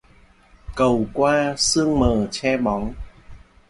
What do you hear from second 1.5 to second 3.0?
sương mờ che bóng